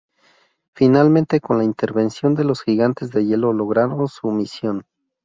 Finalmente, 0.73 1.39
con 1.39 1.59
la 1.59 1.63
intervención 1.63 2.33
de 2.33 2.43
los 2.43 2.63
gigantes 2.63 3.11
de 3.11 3.23
hielo, 3.23 3.53
lograron 3.53 4.07
su 4.07 4.31
misión. 4.31 4.83